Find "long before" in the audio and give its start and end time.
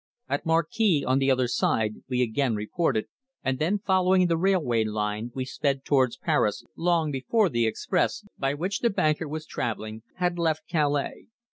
6.75-7.49